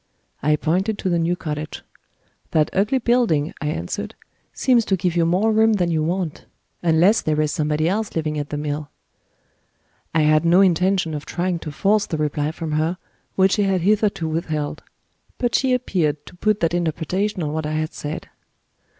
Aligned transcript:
I 0.41 0.55
pointed 0.55 0.97
to 0.97 1.09
the 1.09 1.19
new 1.19 1.35
cottage. 1.35 1.83
"That 2.49 2.71
ugly 2.73 2.97
building," 2.97 3.53
I 3.61 3.67
answered, 3.67 4.15
"seems 4.51 4.83
to 4.85 4.95
give 4.95 5.15
you 5.15 5.27
more 5.27 5.51
room 5.51 5.73
than 5.73 5.91
you 5.91 6.01
want 6.01 6.47
unless 6.81 7.21
there 7.21 7.39
is 7.39 7.51
somebody 7.51 7.87
else 7.87 8.15
living 8.15 8.39
at 8.39 8.49
the 8.49 8.57
mill." 8.57 8.89
I 10.15 10.21
had 10.23 10.43
no 10.43 10.61
intention 10.61 11.13
of 11.13 11.27
trying 11.27 11.59
to 11.59 11.71
force 11.71 12.07
the 12.07 12.17
reply 12.17 12.51
from 12.51 12.71
her 12.71 12.97
which 13.35 13.51
she 13.51 13.61
had 13.61 13.81
hitherto 13.81 14.27
withheld; 14.27 14.81
but 15.37 15.53
she 15.53 15.71
appeared 15.71 16.25
to 16.25 16.35
put 16.35 16.61
that 16.61 16.73
interpretation 16.73 17.43
on 17.43 17.53
what 17.53 17.67
I 17.67 17.73
had 17.73 17.93
said. 17.93 18.27